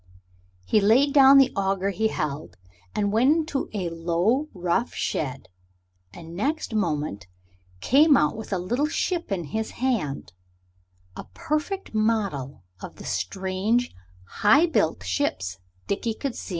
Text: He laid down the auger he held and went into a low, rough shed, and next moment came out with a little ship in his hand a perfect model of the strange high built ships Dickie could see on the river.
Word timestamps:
He 0.65 0.81
laid 0.81 1.13
down 1.13 1.37
the 1.37 1.53
auger 1.55 1.91
he 1.91 2.07
held 2.07 2.57
and 2.95 3.11
went 3.11 3.37
into 3.37 3.69
a 3.71 3.89
low, 3.91 4.49
rough 4.51 4.95
shed, 4.95 5.47
and 6.11 6.35
next 6.35 6.73
moment 6.73 7.27
came 7.81 8.17
out 8.17 8.35
with 8.35 8.51
a 8.51 8.57
little 8.57 8.87
ship 8.87 9.31
in 9.31 9.43
his 9.43 9.69
hand 9.77 10.33
a 11.15 11.25
perfect 11.35 11.93
model 11.93 12.63
of 12.81 12.95
the 12.95 13.05
strange 13.05 13.93
high 14.25 14.65
built 14.65 15.03
ships 15.03 15.59
Dickie 15.85 16.15
could 16.15 16.33
see 16.35 16.41
on 16.41 16.45
the 16.47 16.47
river. 16.47 16.49